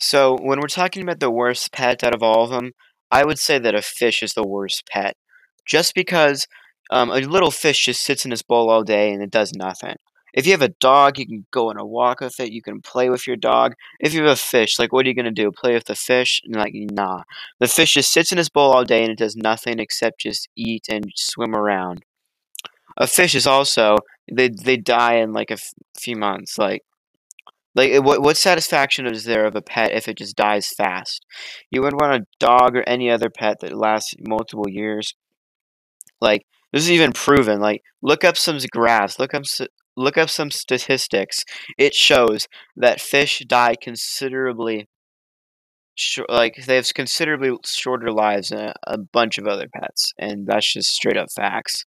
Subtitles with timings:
[0.00, 2.72] So, when we're talking about the worst pet out of all of them,
[3.10, 5.16] I would say that a fish is the worst pet.
[5.66, 6.46] Just because,
[6.90, 9.96] um, a little fish just sits in his bowl all day and it does nothing.
[10.32, 12.80] If you have a dog, you can go on a walk with it, you can
[12.80, 13.74] play with your dog.
[14.00, 15.50] If you have a fish, like, what are you gonna do?
[15.52, 16.40] Play with the fish?
[16.44, 17.22] And like, nah.
[17.58, 20.48] The fish just sits in his bowl all day and it does nothing except just
[20.56, 22.04] eat and swim around.
[22.98, 23.98] A fish is also
[24.32, 26.82] they they die in, like, a f few months, like
[27.74, 31.24] like, what what satisfaction is there of a pet if it just dies fast?
[31.70, 35.14] You wouldn't want a dog or any other pet that lasts multiple years.
[36.20, 39.44] Like, this is even proven, like, look up some graphs, look up
[39.96, 41.44] look up some statistics.
[41.78, 44.88] It shows that fish die considerably
[46.28, 50.90] like, they have considerably shorter lives than a bunch of other pets, and that's just
[50.92, 51.84] straight up facts.